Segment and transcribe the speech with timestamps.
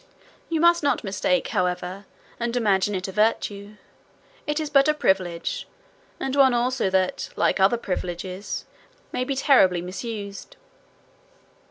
[0.49, 2.05] You must not mistake, however,
[2.39, 3.75] and imagine it a virtue;
[4.47, 5.67] it is but a privilege,
[6.19, 8.65] and one also that, like other privileges,
[9.11, 10.55] may be terribly misused.